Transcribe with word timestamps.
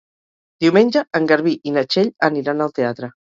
Diumenge 0.63 1.03
en 1.19 1.27
Garbí 1.33 1.53
i 1.71 1.75
na 1.77 1.85
Txell 1.91 2.11
aniran 2.31 2.65
al 2.67 2.75
teatre. 2.81 3.13